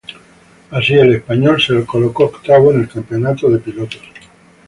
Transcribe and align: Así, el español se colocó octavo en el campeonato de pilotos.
Así, 0.71 0.95
el 0.95 1.13
español 1.13 1.61
se 1.61 1.85
colocó 1.85 2.23
octavo 2.23 2.71
en 2.71 2.79
el 2.79 2.89
campeonato 2.89 3.47
de 3.51 3.59
pilotos. 3.59 4.01